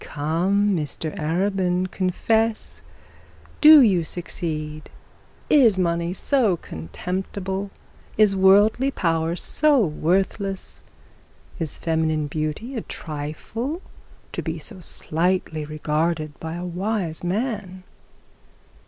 'Come, 0.03 0.75
Mr 0.75 1.15
Arabin, 1.15 1.85
confess; 1.91 2.81
do 3.61 3.81
you 3.83 4.03
succeed? 4.03 4.89
Is 5.47 5.77
money 5.77 6.11
so 6.11 6.57
contemptible? 6.57 7.69
Is 8.17 8.35
worldly 8.35 8.89
power 8.89 9.35
so 9.35 9.79
worthless? 9.85 10.83
Is 11.59 11.77
feminine 11.77 12.25
beauty 12.25 12.75
a 12.75 12.81
trifle 12.81 13.79
to 14.31 14.41
be 14.41 14.57
so 14.57 14.79
slightly 14.79 15.65
regarded 15.65 16.33
by 16.39 16.55
a 16.55 16.65
wise 16.65 17.23
man?' 17.23 17.83